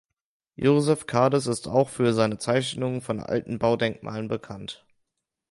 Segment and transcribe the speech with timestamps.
[0.55, 4.83] Joseph Cades ist auch für seine Zeichnungen von alten Baudenkmalen bekannt.